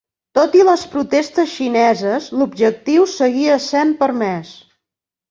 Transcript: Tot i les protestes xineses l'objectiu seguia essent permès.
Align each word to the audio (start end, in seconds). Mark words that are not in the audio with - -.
Tot 0.37 0.55
i 0.59 0.63
les 0.67 0.83
protestes 0.93 1.51
xineses 1.57 2.29
l'objectiu 2.39 3.05
seguia 3.11 3.53
essent 3.59 3.93
permès. 4.01 4.55